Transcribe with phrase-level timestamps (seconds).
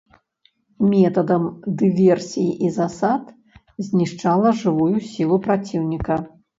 [0.93, 1.43] Метадам
[1.83, 3.23] дыверсій і засад
[3.91, 6.15] знішчала жывую сілу праціўніка.